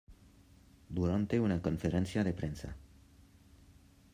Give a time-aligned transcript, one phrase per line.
[0.89, 2.75] Durante una conferencia de prensa.